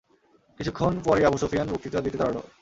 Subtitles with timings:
[0.59, 2.37] কিছুক্ষণ পরই Abu Sufyan বক্তৃতা দিতে দাঁড়াল।